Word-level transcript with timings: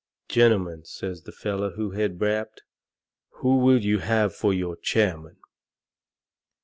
"Gentlemen," 0.27 0.83
says 0.85 1.21
the 1.25 1.31
feller 1.31 1.73
who 1.75 1.91
had 1.91 2.19
rapped, 2.19 2.63
"who 3.33 3.57
will 3.59 3.79
you 3.85 3.99
have 3.99 4.33
for 4.35 4.51
your 4.51 4.75
chairman?" 4.75 5.37